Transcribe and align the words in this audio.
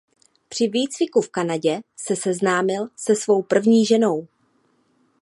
Při 0.49 0.67
výcviku 0.67 1.21
v 1.21 1.29
Kanadě 1.29 1.81
se 1.97 2.15
seznámil 2.15 2.87
se 2.97 3.15
svou 3.15 3.41
první 3.41 3.85
ženou. 3.85 4.27